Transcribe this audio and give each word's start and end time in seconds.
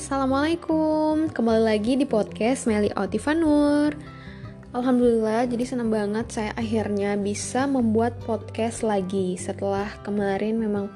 Assalamualaikum. 0.00 1.28
Kembali 1.28 1.60
lagi 1.60 1.92
di 1.92 2.08
podcast 2.08 2.64
Meli 2.64 2.88
Otifanur. 2.96 3.92
Alhamdulillah 4.72 5.44
jadi 5.44 5.60
senang 5.68 5.92
banget 5.92 6.24
saya 6.32 6.56
akhirnya 6.56 7.20
bisa 7.20 7.68
membuat 7.68 8.16
podcast 8.24 8.80
lagi 8.80 9.36
Setelah 9.36 9.92
kemarin 10.00 10.56
memang 10.56 10.88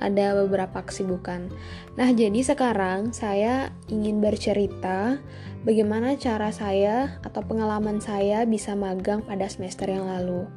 ada 0.00 0.40
beberapa 0.40 0.80
kesibukan. 0.88 1.52
Nah 2.00 2.08
jadi 2.16 2.40
sekarang 2.40 3.12
saya 3.12 3.76
ingin 3.92 4.24
bercerita 4.24 5.20
Bagaimana 5.68 6.16
cara 6.16 6.48
saya 6.48 7.20
atau 7.28 7.44
pengalaman 7.44 8.00
saya 8.00 8.48
bisa 8.48 8.72
magang 8.72 9.20
pada 9.20 9.52
semester 9.52 9.84
yang 9.84 10.08
lalu. 10.08 10.48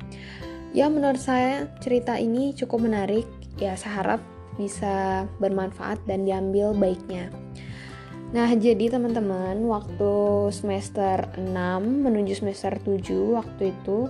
Ya 0.72 0.88
menurut 0.88 1.20
saya 1.20 1.68
cerita 1.84 2.16
ini 2.16 2.56
cukup 2.56 2.80
menarik. 2.80 3.28
Ya 3.60 3.76
saya 3.76 4.00
harap 4.00 4.22
bisa 4.56 5.28
bermanfaat 5.44 6.00
dan 6.08 6.24
diambil 6.24 6.72
baiknya. 6.72 7.28
Nah, 8.30 8.50
jadi 8.54 8.94
teman-teman, 8.94 9.58
waktu 9.66 10.14
semester 10.54 11.34
6 11.34 11.50
menuju 11.82 12.38
semester 12.38 12.78
7 12.78 13.34
waktu 13.34 13.74
itu 13.74 14.06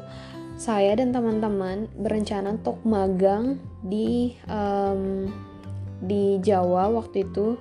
saya 0.60 0.92
dan 1.00 1.16
teman-teman 1.16 1.88
berencana 1.96 2.60
untuk 2.60 2.84
magang 2.84 3.64
di 3.80 4.36
um, 4.52 5.32
di 6.04 6.36
Jawa 6.44 6.92
waktu 6.92 7.24
itu. 7.24 7.56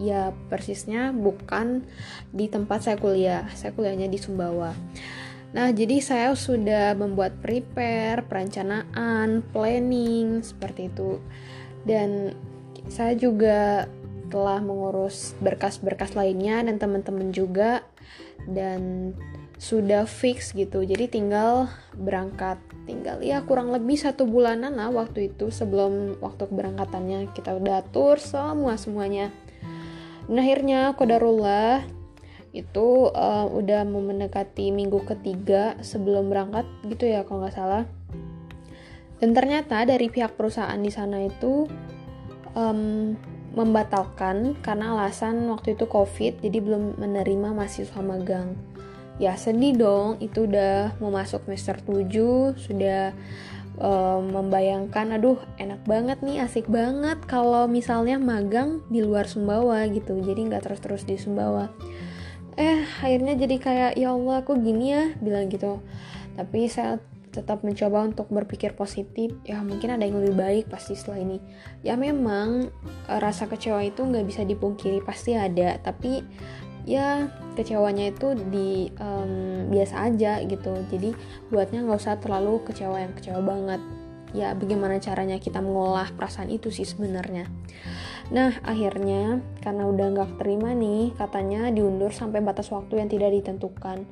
Ya 0.00 0.32
persisnya 0.48 1.12
bukan 1.12 1.84
di 2.32 2.48
tempat 2.48 2.88
saya 2.88 2.96
kuliah 2.96 3.44
saya 3.52 3.76
kuliahnya 3.76 4.08
di 4.08 4.16
Sumbawa. 4.16 4.72
Nah 5.52 5.68
jadi 5.68 6.00
saya 6.00 6.32
sudah 6.32 6.96
membuat 6.96 7.36
prepare 7.44 8.24
perencanaan 8.24 9.44
planning 9.52 10.40
seperti 10.40 10.88
itu. 10.88 11.20
Dan 11.84 12.32
saya 12.88 13.12
juga 13.12 13.84
telah 14.30 14.62
mengurus 14.62 15.34
berkas-berkas 15.42 16.14
lainnya 16.14 16.62
dan 16.62 16.78
teman-teman 16.78 17.34
juga 17.34 17.82
dan 18.46 19.12
sudah 19.60 20.08
fix 20.08 20.56
gitu. 20.56 20.80
Jadi 20.86 21.20
tinggal 21.20 21.68
berangkat 21.92 22.56
tinggal 22.88 23.20
ya 23.20 23.44
kurang 23.44 23.68
lebih 23.74 24.00
satu 24.00 24.24
bulanan 24.24 24.72
lah 24.72 24.88
waktu 24.88 25.28
itu 25.28 25.52
sebelum 25.52 26.16
waktu 26.24 26.48
keberangkatannya 26.48 27.28
kita 27.36 27.52
udah 27.60 27.84
atur 27.84 28.16
semua 28.16 28.80
semuanya. 28.80 29.28
Dan 30.24 30.40
akhirnya 30.40 30.96
kodarullah 30.96 31.84
itu 32.50 33.12
uh, 33.12 33.46
udah 33.46 33.86
mau 33.86 34.02
mendekati 34.02 34.74
minggu 34.74 35.06
ketiga 35.06 35.78
sebelum 35.84 36.32
berangkat 36.32 36.66
gitu 36.88 37.06
ya 37.06 37.22
kalau 37.28 37.44
nggak 37.44 37.54
salah. 37.54 37.84
Dan 39.20 39.36
ternyata 39.36 39.84
dari 39.84 40.08
pihak 40.08 40.34
perusahaan 40.40 40.80
di 40.80 40.88
sana 40.88 41.20
itu 41.20 41.68
um, 42.56 43.12
membatalkan 43.50 44.54
karena 44.62 44.94
alasan 44.94 45.50
waktu 45.50 45.74
itu 45.74 45.84
covid 45.90 46.38
jadi 46.38 46.58
belum 46.62 46.98
menerima 47.02 47.50
mahasiswa 47.50 48.00
magang. 48.02 48.54
Ya 49.20 49.36
sedih 49.36 49.76
dong 49.76 50.16
itu 50.22 50.48
udah 50.48 50.96
mau 51.02 51.12
masuk 51.12 51.44
semester 51.44 51.76
7 51.84 52.56
sudah 52.56 53.12
um, 53.76 54.32
membayangkan 54.32 55.20
aduh 55.20 55.36
enak 55.60 55.82
banget 55.84 56.24
nih 56.24 56.40
asik 56.40 56.64
banget 56.72 57.20
kalau 57.28 57.68
misalnya 57.68 58.16
magang 58.16 58.80
di 58.88 59.04
luar 59.04 59.28
Sumbawa 59.28 59.84
gitu. 59.92 60.16
Jadi 60.24 60.48
nggak 60.48 60.64
terus-terus 60.64 61.04
di 61.04 61.20
Sumbawa. 61.20 61.68
Eh 62.56 62.84
akhirnya 63.02 63.36
jadi 63.36 63.56
kayak 63.60 63.92
ya 64.00 64.14
Allah 64.14 64.40
aku 64.40 64.56
gini 64.56 64.94
ya? 64.94 65.04
Bilang 65.20 65.52
gitu. 65.52 65.84
Tapi 66.38 66.70
saya 66.70 66.96
tetap 67.30 67.62
mencoba 67.62 68.02
untuk 68.10 68.26
berpikir 68.26 68.74
positif 68.74 69.30
ya 69.46 69.62
mungkin 69.62 69.94
ada 69.94 70.02
yang 70.02 70.18
lebih 70.18 70.34
baik 70.34 70.64
pasti 70.66 70.98
setelah 70.98 71.22
ini. 71.22 71.38
Ya 71.86 71.94
memang 71.94 72.68
eh, 73.06 73.20
rasa 73.22 73.46
kecewa 73.46 73.80
itu 73.86 74.02
nggak 74.02 74.26
bisa 74.26 74.42
dipungkiri 74.42 75.00
pasti 75.06 75.38
ada. 75.38 75.78
Tapi 75.78 76.22
ya 76.84 77.30
kecewanya 77.54 78.10
itu 78.10 78.34
di 78.50 78.90
um, 78.98 79.70
biasa 79.70 80.10
aja 80.10 80.42
gitu. 80.42 80.74
Jadi 80.90 81.14
buatnya 81.48 81.86
nggak 81.86 82.00
usah 82.02 82.18
terlalu 82.18 82.66
kecewa 82.66 82.98
yang 82.98 83.14
kecewa 83.14 83.40
banget. 83.40 83.80
Ya 84.30 84.54
bagaimana 84.54 85.02
caranya 85.02 85.42
kita 85.42 85.58
mengolah 85.58 86.10
perasaan 86.14 86.50
itu 86.50 86.70
sih 86.70 86.86
sebenarnya. 86.86 87.46
Nah 88.30 88.54
akhirnya 88.62 89.42
karena 89.58 89.90
udah 89.90 90.06
nggak 90.14 90.30
terima 90.38 90.70
nih 90.70 91.10
katanya 91.18 91.70
diundur 91.74 92.14
sampai 92.14 92.38
batas 92.38 92.70
waktu 92.70 93.02
yang 93.02 93.10
tidak 93.10 93.34
ditentukan 93.34 94.06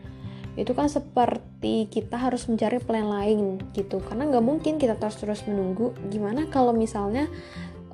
itu 0.59 0.75
kan 0.75 0.91
seperti 0.91 1.87
kita 1.87 2.19
harus 2.19 2.51
mencari 2.51 2.83
plan 2.83 3.07
lain 3.07 3.63
gitu. 3.79 4.03
Karena 4.03 4.27
nggak 4.27 4.43
mungkin 4.43 4.83
kita 4.83 4.99
terus-terus 4.99 5.47
menunggu 5.47 5.95
gimana 6.11 6.51
kalau 6.51 6.75
misalnya 6.75 7.31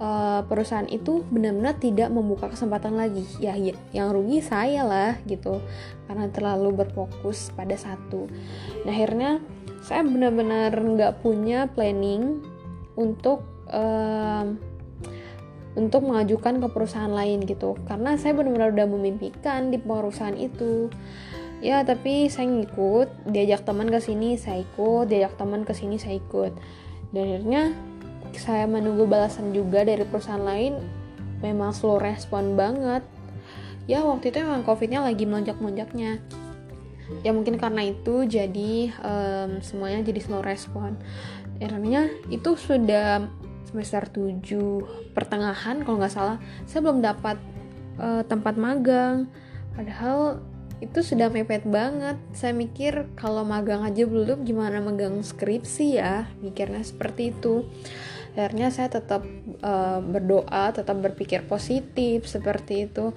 uh, 0.00 0.41
perusahaan 0.48 0.88
itu 0.88 1.20
benar-benar 1.28 1.76
tidak 1.76 2.08
membuka 2.08 2.48
kesempatan 2.48 2.97
lagi. 2.97 3.28
Ya, 3.36 3.52
ya 3.52 3.76
yang 3.92 4.16
rugi 4.16 4.41
saya 4.41 4.80
lah 4.80 5.20
gitu. 5.28 5.60
Karena 6.08 6.32
terlalu 6.32 6.88
berfokus 6.88 7.52
pada 7.52 7.76
satu. 7.76 8.32
Nah 8.88 8.92
akhirnya 8.96 9.44
saya 9.84 10.00
benar-benar 10.00 10.72
nggak 10.72 11.20
punya 11.20 11.69
planning 11.69 12.41
untuk 12.96 13.44
uh, 13.69 14.48
untuk 15.76 16.06
mengajukan 16.06 16.64
ke 16.64 16.69
perusahaan 16.72 17.12
lain 17.12 17.44
gitu. 17.44 17.76
Karena 17.84 18.16
saya 18.16 18.32
benar-benar 18.32 18.72
udah 18.72 18.88
memimpikan 18.88 19.69
di 19.69 19.76
perusahaan 19.76 20.38
itu 20.38 20.88
ya 21.64 21.80
tapi 21.80 22.28
saya 22.28 22.44
ngikut 22.44 23.32
diajak 23.32 23.64
teman 23.64 23.88
ke 23.88 23.97
sini 23.97 24.36
saya 24.36 24.60
ikut 24.60 25.08
diajak 25.08 25.41
teman 25.41 25.64
ke 25.64 25.72
sini 25.72 25.97
saya 25.97 26.20
ikut. 26.20 26.52
Dan 27.16 27.25
akhirnya 27.25 27.72
saya 28.36 28.69
menunggu 28.69 29.08
balasan 29.08 29.56
juga 29.56 29.80
dari 29.80 30.04
perusahaan 30.04 30.44
lain 30.44 30.76
memang 31.41 31.72
slow 31.72 31.97
respon 31.97 32.52
banget. 32.52 33.00
Ya 33.88 34.04
waktu 34.04 34.28
itu 34.28 34.44
memang 34.44 34.64
covidnya 34.64 35.00
lagi 35.00 35.25
melonjak-melonjaknya. 35.25 36.20
Ya 37.20 37.30
mungkin 37.36 37.56
karena 37.60 37.88
itu 37.88 38.25
jadi 38.28 38.92
um, 39.00 39.60
semuanya 39.64 40.04
jadi 40.04 40.20
slow 40.20 40.44
respon. 40.44 41.00
Akhirnya 41.60 42.12
itu 42.28 42.56
sudah 42.60 43.25
semester 43.69 44.04
7 44.08 45.12
pertengahan 45.16 45.81
kalau 45.84 45.96
nggak 45.96 46.12
salah. 46.12 46.36
Saya 46.69 46.81
belum 46.84 47.00
dapat 47.00 47.41
uh, 48.00 48.20
tempat 48.25 48.56
magang. 48.56 49.28
Padahal 49.76 50.41
itu 50.82 50.98
sudah 51.00 51.30
mepet 51.30 51.62
banget. 51.68 52.18
Saya 52.34 52.56
mikir 52.56 53.06
kalau 53.14 53.46
magang 53.46 53.86
aja 53.86 54.06
belum 54.06 54.42
gimana 54.42 54.82
magang 54.82 55.22
skripsi 55.22 56.00
ya? 56.00 56.26
Mikirnya 56.42 56.82
seperti 56.82 57.30
itu 57.30 57.66
akhirnya 58.34 58.68
saya 58.74 58.90
tetap 58.90 59.22
uh, 59.62 60.02
berdoa 60.02 60.74
tetap 60.74 60.98
berpikir 60.98 61.46
positif 61.46 62.26
seperti 62.26 62.90
itu. 62.90 63.14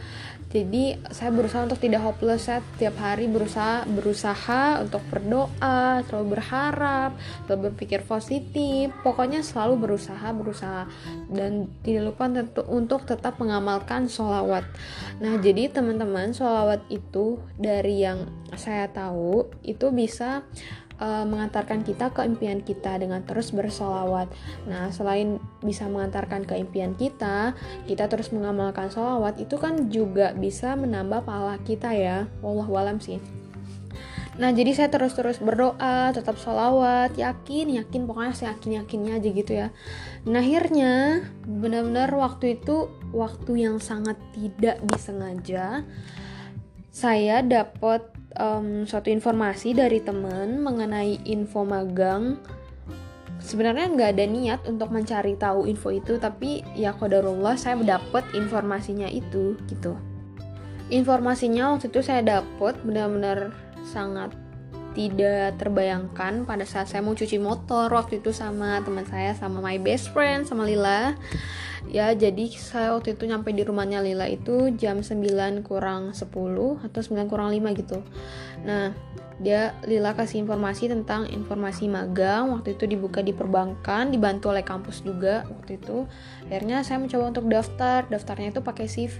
Jadi 0.47 0.95
saya 1.11 1.35
berusaha 1.35 1.67
untuk 1.67 1.81
tidak 1.81 2.07
hopeless. 2.07 2.47
Saya 2.47 2.63
tiap 2.79 2.95
hari 3.01 3.27
berusaha 3.27 3.83
berusaha 3.83 4.79
untuk 4.79 5.03
berdoa 5.11 6.05
selalu 6.07 6.39
berharap 6.39 7.11
selalu 7.45 7.73
berpikir 7.73 8.07
positif. 8.07 8.95
Pokoknya 9.03 9.43
selalu 9.43 9.75
berusaha 9.89 10.27
berusaha. 10.31 10.87
Dan 11.27 11.67
tidak 11.83 12.15
lupa 12.15 12.31
tentu 12.31 12.63
untuk 12.69 13.03
tetap 13.03 13.41
mengamalkan 13.43 14.07
sholawat. 14.07 14.63
Nah 15.19 15.35
jadi 15.41 15.67
teman-teman 15.67 16.31
sholawat 16.31 16.85
itu 16.87 17.43
dari 17.59 18.07
yang 18.07 18.29
saya 18.55 18.87
tahu 18.87 19.51
itu 19.67 19.91
bisa 19.91 20.47
uh, 21.01 21.25
mengantarkan 21.25 21.81
kita 21.81 22.13
ke 22.13 22.25
impian 22.25 22.61
kita 22.61 22.97
dengan 23.01 23.23
terus 23.23 23.53
bersolawat. 23.53 24.29
Nah, 24.69 24.89
selain 24.93 25.41
bisa 25.63 25.89
mengantarkan 25.89 26.45
ke 26.45 26.57
impian 26.57 26.93
kita, 26.93 27.57
kita 27.85 28.05
terus 28.09 28.33
mengamalkan 28.33 28.89
solawat 28.89 29.37
itu 29.41 29.57
kan 29.57 29.89
juga 29.89 30.33
bisa 30.37 30.73
menambah 30.77 31.25
pahala 31.25 31.57
kita 31.63 31.93
ya. 31.93 32.29
Wallahualam 32.41 33.01
sih. 33.01 33.21
Nah 34.37 34.53
jadi 34.53 34.69
saya 34.69 34.89
terus-terus 34.93 35.41
berdoa, 35.41 36.13
tetap 36.13 36.37
sholawat, 36.37 37.17
yakin, 37.17 37.73
yakin, 37.73 38.05
pokoknya 38.05 38.33
saya 38.37 38.53
yakin-yakinnya 38.53 39.17
aja 39.17 39.29
gitu 39.33 39.51
ya. 39.57 39.67
Nah 40.29 40.45
akhirnya 40.45 41.25
benar-benar 41.41 42.13
waktu 42.13 42.61
itu 42.61 42.85
waktu 43.17 43.65
yang 43.65 43.81
sangat 43.81 44.13
tidak 44.37 44.77
disengaja 44.85 45.81
saya 46.97 47.45
dapat 47.45 48.09
um, 48.37 48.85
suatu 48.85 49.09
informasi 49.09 49.73
dari 49.73 50.01
teman 50.01 50.61
mengenai 50.61 51.21
info 51.27 51.65
magang. 51.67 52.39
Sebenarnya 53.37 53.93
nggak 53.93 54.09
ada 54.17 54.25
niat 54.25 54.59
untuk 54.65 54.89
mencari 54.89 55.37
tahu 55.37 55.69
info 55.69 55.93
itu 55.93 56.17
tapi 56.17 56.65
ya 56.73 56.91
kodarullah 56.97 57.55
saya 57.55 57.77
dapat 57.79 58.25
informasinya 58.33 59.07
itu 59.07 59.57
gitu. 59.69 59.93
Informasinya 60.87 61.75
waktu 61.75 61.91
itu 61.91 61.99
saya 61.99 62.23
dapat 62.23 62.79
benar-benar 62.81 63.51
sangat 63.87 64.31
tidak 64.97 65.53
terbayangkan 65.61 66.41
pada 66.49 66.65
saat 66.65 66.89
saya 66.89 67.05
mau 67.05 67.13
cuci 67.13 67.37
motor 67.37 67.93
waktu 67.93 68.17
itu 68.17 68.33
sama 68.33 68.81
teman 68.81 69.05
saya 69.05 69.37
sama 69.37 69.61
my 69.61 69.77
best 69.77 70.09
friend 70.09 70.49
sama 70.49 70.65
Lila 70.65 71.13
ya 71.87 72.11
jadi 72.13 72.51
saya 72.53 72.93
waktu 72.95 73.15
itu 73.15 73.23
nyampe 73.27 73.51
di 73.55 73.63
rumahnya 73.63 74.03
Lila 74.03 74.27
itu 74.27 74.75
jam 74.75 74.99
9 74.99 75.63
kurang 75.63 76.11
10 76.11 76.27
atau 76.83 77.01
9 77.01 77.31
kurang 77.31 77.49
5 77.51 77.79
gitu. 77.79 77.99
Nah 78.67 78.91
dia 79.37 79.77
Lila 79.85 80.17
kasih 80.17 80.41
informasi 80.41 80.89
tentang 80.89 81.29
informasi 81.29 81.85
magang. 81.85 82.49
Waktu 82.57 82.73
itu 82.73 82.89
dibuka 82.89 83.21
di 83.21 83.37
perbankan 83.37 84.09
dibantu 84.09 84.49
oleh 84.49 84.65
kampus 84.65 85.05
juga 85.05 85.45
waktu 85.45 85.77
itu. 85.77 86.09
Akhirnya 86.49 86.81
saya 86.81 86.97
mencoba 86.97 87.29
untuk 87.29 87.45
daftar. 87.45 88.09
Daftarnya 88.09 88.49
itu 88.49 88.61
pakai 88.65 88.89
CV 88.89 89.17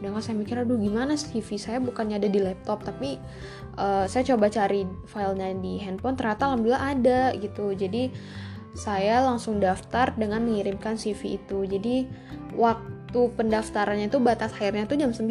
sedangkan 0.00 0.24
saya 0.24 0.36
mikir 0.40 0.56
aduh 0.64 0.80
gimana 0.80 1.20
CV 1.20 1.60
saya? 1.60 1.76
Bukannya 1.76 2.16
ada 2.16 2.28
di 2.32 2.40
laptop 2.40 2.88
tapi 2.88 3.20
uh, 3.76 4.08
saya 4.08 4.24
coba 4.32 4.48
cari 4.48 4.88
filenya 5.12 5.52
di 5.60 5.76
handphone. 5.76 6.16
Ternyata 6.16 6.48
alhamdulillah 6.48 6.84
ada 6.96 7.20
gitu. 7.36 7.76
Jadi 7.76 8.08
saya 8.74 9.22
langsung 9.22 9.62
daftar 9.62 10.12
dengan 10.18 10.42
mengirimkan 10.42 10.98
CV 10.98 11.38
itu. 11.38 11.62
Jadi 11.64 12.10
waktu 12.58 13.20
pendaftarannya 13.38 14.10
itu 14.10 14.18
batas 14.18 14.50
akhirnya 14.54 14.90
tuh 14.90 14.98
jam 14.98 15.14
9 15.14 15.26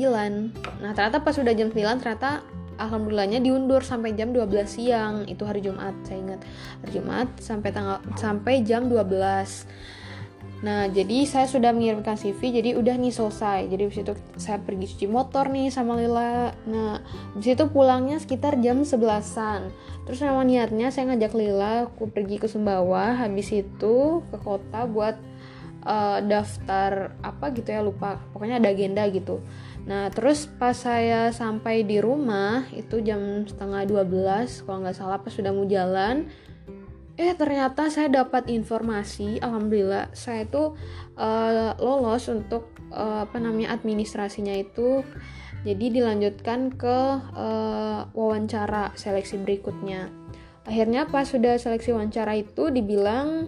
nah 0.79 0.91
ternyata 0.95 1.19
pas 1.19 1.35
sudah 1.35 1.51
jam 1.51 1.67
9 1.71 1.99
ternyata 1.99 2.43
alhamdulillahnya 2.79 3.43
diundur 3.43 3.83
sampai 3.83 4.15
jam 4.15 4.31
12 4.31 4.47
siang. 4.65 5.15
Itu 5.27 5.45
hari 5.45 5.61
Jumat 5.61 5.93
saya 6.07 6.19
ingat. 6.23 6.41
Hari 6.83 6.91
Jumat 6.95 7.27
sampai 7.37 7.69
tanggal 7.69 7.99
sampai 8.17 8.63
jam 8.65 8.87
12 8.87 9.67
Nah, 10.63 10.87
jadi 10.87 11.27
saya 11.27 11.43
sudah 11.43 11.75
mengirimkan 11.75 12.15
CV, 12.15 12.39
jadi 12.63 12.79
udah 12.79 12.95
nih 12.95 13.11
selesai. 13.11 13.67
Jadi 13.67 13.83
di 13.83 13.93
situ 13.93 14.15
saya 14.39 14.63
pergi 14.63 14.95
cuci 14.95 15.07
motor 15.11 15.51
nih 15.51 15.67
sama 15.67 15.99
Lila. 15.99 16.55
Nah, 16.71 17.03
di 17.35 17.43
situ 17.43 17.67
pulangnya 17.67 18.15
sekitar 18.15 18.55
jam 18.63 18.87
11-an. 18.87 19.67
Terus 20.07 20.23
nama 20.23 20.39
niatnya 20.47 20.87
saya 20.87 21.11
ngajak 21.11 21.35
Lila 21.35 21.91
aku 21.91 22.07
pergi 22.07 22.39
ke 22.39 22.47
Sumbawa, 22.47 23.11
habis 23.19 23.51
itu 23.51 24.23
ke 24.31 24.37
kota 24.39 24.87
buat 24.87 25.19
uh, 25.83 26.23
daftar 26.23 27.11
apa 27.19 27.51
gitu 27.51 27.67
ya 27.67 27.83
lupa. 27.83 28.23
Pokoknya 28.31 28.63
ada 28.63 28.71
agenda 28.71 29.03
gitu. 29.11 29.43
Nah, 29.83 30.07
terus 30.15 30.47
pas 30.47 30.79
saya 30.79 31.35
sampai 31.35 31.83
di 31.83 31.99
rumah 31.99 32.63
itu 32.71 33.03
jam 33.03 33.43
setengah 33.43 33.83
12 33.83 34.63
kalau 34.63 34.79
nggak 34.87 34.95
salah 34.95 35.19
pas 35.19 35.27
sudah 35.27 35.51
mau 35.51 35.67
jalan 35.67 36.31
eh 37.13 37.37
ternyata 37.37 37.93
saya 37.93 38.09
dapat 38.09 38.49
informasi 38.49 39.37
alhamdulillah 39.37 40.09
saya 40.17 40.49
itu 40.49 40.73
uh, 41.13 41.77
lolos 41.77 42.25
untuk 42.25 42.73
uh, 42.89 43.25
apa 43.29 43.37
namanya 43.37 43.73
administrasinya 43.73 44.53
itu. 44.53 45.05
Jadi 45.63 45.95
dilanjutkan 45.95 46.75
ke 46.75 46.97
uh, 47.39 48.11
wawancara 48.11 48.91
seleksi 48.99 49.39
berikutnya. 49.39 50.11
Akhirnya 50.67 51.07
pas 51.07 51.23
sudah 51.23 51.55
seleksi 51.55 51.95
wawancara 51.95 52.35
itu 52.35 52.67
dibilang 52.67 53.47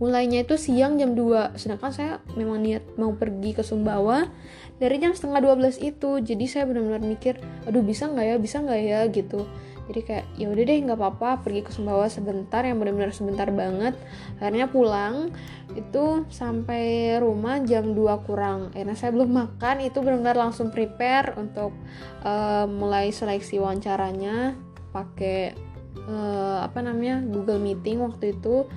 mulainya 0.00 0.42
itu 0.42 0.56
siang 0.56 0.96
jam 0.96 1.12
2 1.12 1.60
sedangkan 1.60 1.92
saya 1.92 2.12
memang 2.32 2.64
niat 2.64 2.82
mau 2.96 3.12
pergi 3.12 3.52
ke 3.52 3.60
Sumbawa 3.60 4.32
dari 4.80 4.96
jam 4.98 5.12
setengah 5.14 5.54
12 5.54 5.78
itu. 5.84 6.18
Jadi 6.18 6.44
saya 6.48 6.64
benar-benar 6.66 7.04
mikir 7.04 7.38
aduh 7.68 7.84
bisa 7.84 8.10
nggak 8.10 8.26
ya 8.26 8.36
bisa 8.40 8.56
nggak 8.64 8.80
ya? 8.80 9.00
gitu 9.12 9.46
jadi 9.90 10.00
kayak 10.06 10.26
ya 10.38 10.46
udah 10.46 10.62
deh 10.62 10.78
nggak 10.86 10.98
apa-apa 11.02 11.42
pergi 11.42 11.66
ke 11.66 11.74
Sumbawa 11.74 12.06
sebentar 12.06 12.62
yang 12.62 12.78
benar-benar 12.78 13.10
sebentar 13.10 13.50
banget. 13.50 13.98
Akhirnya 14.38 14.70
pulang 14.70 15.34
itu 15.74 16.22
sampai 16.30 17.18
rumah 17.18 17.58
jam 17.66 17.90
2 17.90 17.98
kurang. 18.22 18.70
Karena 18.70 18.94
saya 18.94 19.10
belum 19.10 19.34
makan 19.34 19.82
itu 19.82 19.98
benar-benar 19.98 20.38
langsung 20.38 20.70
prepare 20.70 21.34
untuk 21.34 21.74
uh, 22.22 22.70
mulai 22.70 23.10
seleksi 23.10 23.58
wawancaranya. 23.58 24.54
Pakai 24.94 25.58
uh, 26.06 26.62
apa 26.62 26.78
namanya 26.86 27.26
Google 27.26 27.58
Meeting 27.58 27.98
waktu 27.98 28.38
itu. 28.38 28.70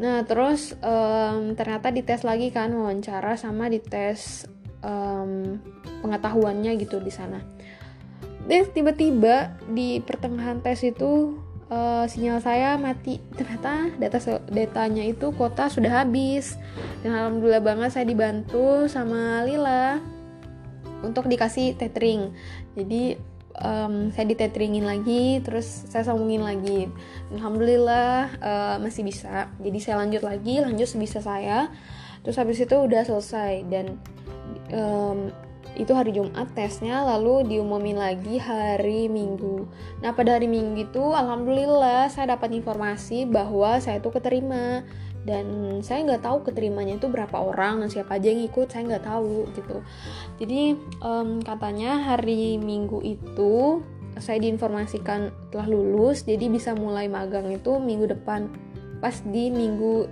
Nah 0.00 0.24
terus 0.24 0.72
um, 0.80 1.52
ternyata 1.52 1.92
dites 1.92 2.24
lagi 2.24 2.48
kan 2.48 2.72
wawancara 2.72 3.36
sama 3.36 3.68
dites 3.68 4.48
um, 4.80 5.60
pengetahuannya 6.00 6.72
gitu 6.80 7.04
di 7.04 7.12
sana 7.12 7.61
deh 8.46 8.66
tiba-tiba 8.70 9.54
di 9.70 10.02
pertengahan 10.02 10.58
tes 10.58 10.82
itu 10.82 11.38
uh, 11.72 12.04
sinyal 12.04 12.38
saya 12.44 12.76
mati. 12.76 13.18
Ternyata 13.32 13.96
data 13.96 14.18
datanya 14.52 15.02
itu 15.06 15.32
kota 15.32 15.72
sudah 15.72 16.04
habis. 16.04 16.60
Dan 17.00 17.16
alhamdulillah 17.16 17.64
banget 17.64 17.90
saya 17.96 18.04
dibantu 18.04 18.86
sama 18.90 19.42
Lila 19.48 19.98
untuk 21.02 21.26
dikasih 21.26 21.74
tethering. 21.80 22.30
Jadi 22.76 23.16
um, 23.58 24.12
saya 24.14 24.26
ditetringin 24.28 24.86
lagi 24.86 25.40
terus 25.40 25.66
saya 25.88 26.06
sambungin 26.06 26.44
lagi. 26.44 26.86
Alhamdulillah 27.34 28.36
uh, 28.38 28.76
masih 28.78 29.02
bisa. 29.06 29.48
Jadi 29.58 29.78
saya 29.80 30.02
lanjut 30.04 30.22
lagi 30.22 30.60
lanjut 30.60 30.86
sebisa 30.86 31.24
saya. 31.24 31.72
Terus 32.22 32.38
habis 32.38 32.62
itu 32.62 32.76
udah 32.78 33.02
selesai. 33.02 33.66
Dan 33.66 33.98
um, 34.70 35.32
itu 35.72 35.92
hari 35.96 36.12
Jumat 36.12 36.52
tesnya 36.52 37.00
lalu 37.00 37.48
diumumin 37.48 37.96
lagi 37.96 38.36
hari 38.36 39.08
Minggu. 39.08 39.64
Nah 40.04 40.12
pada 40.12 40.36
hari 40.36 40.44
Minggu 40.44 40.84
itu 40.84 41.00
alhamdulillah 41.00 42.12
saya 42.12 42.36
dapat 42.36 42.52
informasi 42.52 43.24
bahwa 43.24 43.80
saya 43.80 43.96
itu 43.96 44.12
keterima 44.12 44.84
dan 45.22 45.78
saya 45.80 46.02
nggak 46.02 46.22
tahu 46.26 46.44
keterimanya 46.44 46.98
itu 46.98 47.06
berapa 47.08 47.38
orang 47.38 47.80
dan 47.80 47.88
siapa 47.88 48.18
aja 48.18 48.28
yang 48.28 48.42
ikut 48.44 48.68
saya 48.68 48.84
nggak 48.84 49.06
tahu 49.06 49.48
gitu. 49.56 49.76
Jadi 50.42 50.76
um, 51.00 51.40
katanya 51.40 52.04
hari 52.04 52.60
Minggu 52.60 53.00
itu 53.00 53.80
saya 54.20 54.36
diinformasikan 54.44 55.32
telah 55.48 55.64
lulus 55.64 56.28
jadi 56.28 56.52
bisa 56.52 56.76
mulai 56.76 57.08
magang 57.08 57.48
itu 57.48 57.80
minggu 57.80 58.12
depan 58.12 58.44
pas 59.00 59.24
di 59.24 59.48
minggu 59.48 60.04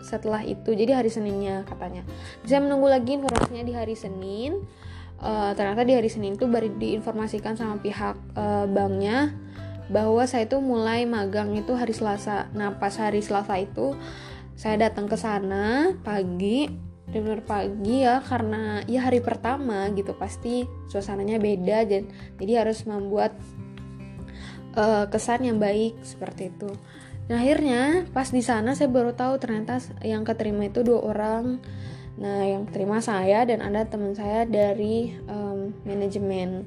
setelah 0.00 0.40
itu 0.40 0.72
jadi 0.72 1.02
hari 1.02 1.12
Seninnya 1.12 1.66
katanya. 1.68 2.06
Saya 2.46 2.64
menunggu 2.64 2.88
lagi 2.88 3.20
informasinya 3.20 3.64
di 3.66 3.74
hari 3.76 3.92
Senin 3.98 4.64
uh, 5.20 5.52
ternyata 5.54 5.84
di 5.84 5.94
hari 5.94 6.08
Senin 6.08 6.34
itu 6.34 6.48
baru 6.48 6.72
diinformasikan 6.76 7.54
sama 7.54 7.78
pihak 7.78 8.16
uh, 8.34 8.66
banknya 8.66 9.32
bahwa 9.90 10.22
saya 10.24 10.46
itu 10.46 10.58
mulai 10.62 11.04
magang 11.04 11.52
itu 11.58 11.74
hari 11.74 11.92
Selasa. 11.92 12.46
Nah 12.54 12.78
pas 12.78 12.94
hari 12.96 13.20
Selasa 13.20 13.58
itu 13.58 13.94
saya 14.54 14.88
datang 14.88 15.10
ke 15.10 15.16
sana 15.18 15.96
pagi, 16.04 16.70
benar 17.10 17.42
pagi 17.42 18.06
ya 18.06 18.22
karena 18.22 18.86
ya 18.86 19.02
hari 19.10 19.18
pertama 19.18 19.90
gitu 19.92 20.14
pasti 20.14 20.62
suasananya 20.86 21.42
beda 21.42 21.82
dan 21.90 22.06
jadi 22.38 22.62
harus 22.62 22.86
membuat 22.86 23.34
uh, 24.78 25.10
kesan 25.10 25.42
yang 25.48 25.58
baik 25.58 25.98
seperti 26.06 26.54
itu. 26.54 26.70
Nah 27.26 27.42
akhirnya 27.42 28.06
pas 28.14 28.30
di 28.30 28.42
sana 28.42 28.78
saya 28.78 28.90
baru 28.90 29.14
tahu 29.14 29.42
ternyata 29.42 29.82
yang 30.06 30.22
keterima 30.22 30.70
itu 30.70 30.86
dua 30.86 31.02
orang 31.02 31.58
Nah, 32.18 32.42
yang 32.42 32.66
terima 32.66 32.98
saya 32.98 33.46
dan 33.46 33.62
ada 33.62 33.86
teman 33.86 34.16
saya 34.18 34.48
dari 34.48 35.14
um, 35.30 35.70
manajemen. 35.86 36.66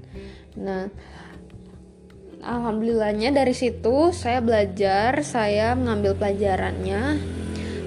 Nah, 0.55 0.87
alhamdulillahnya 2.43 3.31
dari 3.31 3.55
situ 3.55 4.11
saya 4.15 4.39
belajar, 4.39 5.23
saya 5.23 5.75
mengambil 5.75 6.15
pelajarannya 6.15 7.19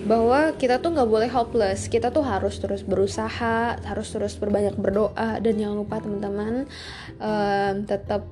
bahwa 0.06 0.54
kita 0.54 0.78
tuh 0.78 0.94
nggak 0.94 1.10
boleh 1.10 1.30
hopeless, 1.30 1.90
kita 1.90 2.14
tuh 2.14 2.22
harus 2.22 2.62
terus 2.62 2.86
berusaha, 2.86 3.74
harus 3.82 4.08
terus 4.14 4.38
berbanyak 4.38 4.78
berdoa 4.78 5.42
dan 5.42 5.54
jangan 5.58 5.76
lupa 5.82 5.98
teman-teman 5.98 6.70
um, 7.18 7.74
tetap 7.84 8.22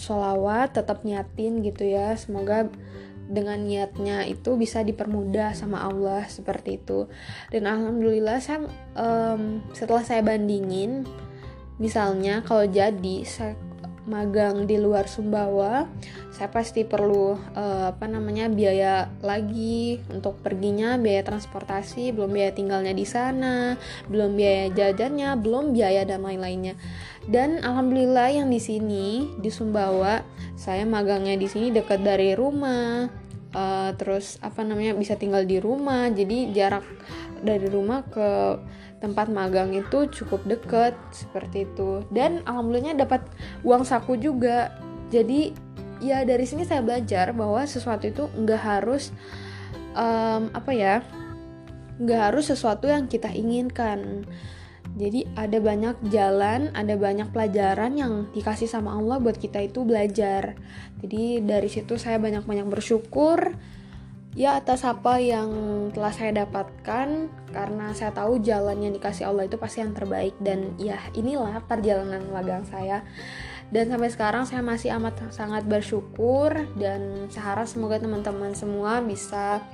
sholawat, 0.00 0.72
tetap 0.72 1.04
nyatin 1.04 1.60
gitu 1.60 1.84
ya. 1.84 2.16
Semoga 2.16 2.72
dengan 3.30 3.62
niatnya 3.62 4.26
itu 4.26 4.58
bisa 4.58 4.82
dipermudah 4.82 5.54
sama 5.54 5.86
Allah 5.86 6.26
seperti 6.26 6.82
itu. 6.82 7.06
Dan 7.54 7.70
alhamdulillah 7.70 8.42
saya 8.42 8.66
um, 8.98 9.62
setelah 9.70 10.02
saya 10.02 10.20
bandingin 10.26 11.06
misalnya 11.80 12.44
kalau 12.44 12.68
jadi 12.68 13.24
saya 13.24 13.56
magang 14.10 14.66
di 14.66 14.74
luar 14.74 15.06
Sumbawa 15.06 15.86
saya 16.34 16.48
pasti 16.48 16.88
perlu 16.88 17.36
uh, 17.36 17.92
apa 17.92 18.08
namanya 18.08 18.48
biaya 18.48 19.12
lagi 19.20 20.00
untuk 20.08 20.40
perginya 20.40 20.96
biaya 20.96 21.20
transportasi 21.20 22.16
belum 22.16 22.32
biaya 22.32 22.52
tinggalnya 22.56 22.96
di 22.96 23.04
sana 23.04 23.76
belum 24.08 24.34
biaya 24.34 24.72
jajannya 24.72 25.36
belum 25.36 25.76
biaya 25.76 26.08
dan 26.08 26.24
lain-lainnya 26.24 26.80
dan 27.30 27.62
alhamdulillah 27.62 28.34
yang 28.42 28.50
di 28.50 28.58
sini 28.58 29.30
di 29.38 29.54
Sumbawa 29.54 30.18
saya 30.58 30.82
magangnya 30.82 31.38
di 31.38 31.46
sini 31.46 31.70
dekat 31.70 32.02
dari 32.02 32.34
rumah. 32.34 33.06
Uh, 33.50 33.90
terus 33.98 34.38
apa 34.46 34.62
namanya 34.62 34.98
bisa 34.98 35.14
tinggal 35.14 35.46
di 35.46 35.62
rumah. 35.62 36.10
Jadi 36.10 36.50
jarak 36.50 36.82
dari 37.38 37.70
rumah 37.70 38.02
ke 38.02 38.58
tempat 38.98 39.30
magang 39.30 39.72
itu 39.72 40.10
cukup 40.10 40.42
deket 40.42 40.98
seperti 41.14 41.70
itu. 41.70 42.02
Dan 42.10 42.42
alhamdulillahnya 42.50 43.06
dapat 43.06 43.22
uang 43.62 43.86
saku 43.86 44.18
juga. 44.18 44.74
Jadi 45.14 45.54
ya 46.02 46.26
dari 46.26 46.42
sini 46.44 46.66
saya 46.66 46.82
belajar 46.82 47.30
bahwa 47.30 47.62
sesuatu 47.62 48.10
itu 48.10 48.26
nggak 48.26 48.58
harus 48.60 49.14
um, 49.94 50.50
apa 50.50 50.72
ya 50.74 51.06
nggak 52.00 52.20
harus 52.32 52.48
sesuatu 52.50 52.88
yang 52.88 53.06
kita 53.06 53.28
inginkan 53.30 54.24
jadi 55.00 55.24
ada 55.32 55.56
banyak 55.64 55.96
jalan, 56.12 56.68
ada 56.76 56.92
banyak 57.00 57.32
pelajaran 57.32 57.96
yang 57.96 58.12
dikasih 58.36 58.68
sama 58.68 58.92
Allah 59.00 59.16
buat 59.16 59.40
kita 59.40 59.64
itu 59.64 59.80
belajar. 59.88 60.60
Jadi 61.00 61.40
dari 61.40 61.72
situ 61.72 61.96
saya 61.96 62.20
banyak-banyak 62.20 62.68
bersyukur 62.68 63.56
ya 64.36 64.60
atas 64.60 64.84
apa 64.84 65.16
yang 65.16 65.48
telah 65.96 66.12
saya 66.12 66.44
dapatkan. 66.44 67.32
Karena 67.48 67.96
saya 67.96 68.12
tahu 68.12 68.44
jalan 68.44 68.76
yang 68.76 68.92
dikasih 68.92 69.24
Allah 69.24 69.48
itu 69.48 69.56
pasti 69.56 69.80
yang 69.80 69.96
terbaik. 69.96 70.36
Dan 70.36 70.76
ya 70.76 71.00
inilah 71.16 71.64
perjalanan 71.64 72.20
magang 72.28 72.68
saya. 72.68 73.00
Dan 73.72 73.88
sampai 73.88 74.12
sekarang 74.12 74.44
saya 74.44 74.60
masih 74.60 74.92
amat 75.00 75.32
sangat 75.32 75.64
bersyukur. 75.64 76.52
Dan 76.76 77.32
saya 77.32 77.64
semoga 77.64 77.96
teman-teman 77.96 78.52
semua 78.52 79.00
bisa 79.00 79.64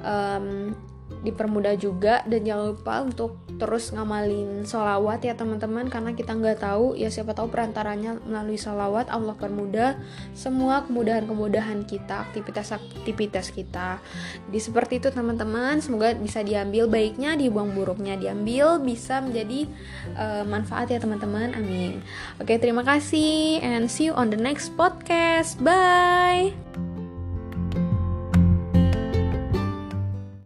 um, 0.00 0.72
dipermudah 1.20 1.76
juga 1.76 2.24
dan 2.24 2.40
jangan 2.44 2.72
lupa 2.72 2.94
untuk 3.04 3.36
terus 3.60 3.92
ngamalin 3.92 4.64
sholawat 4.64 5.20
ya 5.24 5.36
teman-teman. 5.36 5.92
Karena 5.92 6.16
kita 6.16 6.32
nggak 6.32 6.64
tahu 6.64 6.96
ya 6.96 7.12
siapa 7.12 7.36
tahu 7.36 7.52
perantaranya 7.52 8.18
melalui 8.24 8.56
sholawat 8.56 9.12
Allah 9.12 9.36
permudah 9.36 10.00
semua 10.32 10.84
kemudahan-kemudahan 10.88 11.84
kita 11.84 12.28
aktivitas-aktivitas 12.30 13.52
kita. 13.52 14.00
Jadi 14.48 14.58
seperti 14.58 14.94
itu 14.98 15.08
teman-teman. 15.12 15.78
Semoga 15.84 16.16
bisa 16.16 16.40
diambil 16.40 16.88
baiknya 16.88 17.36
dibuang 17.36 17.76
buruknya 17.76 18.16
diambil 18.16 18.80
bisa 18.80 19.20
menjadi 19.20 19.68
uh, 20.16 20.44
manfaat 20.48 20.90
ya 20.90 20.98
teman-teman. 20.98 21.52
Amin. 21.54 22.00
Oke 22.40 22.56
terima 22.56 22.82
kasih 22.82 23.60
and 23.60 23.86
see 23.86 24.08
you 24.08 24.14
on 24.16 24.32
the 24.32 24.40
next 24.40 24.72
podcast. 24.74 25.60
Bye 25.60 26.89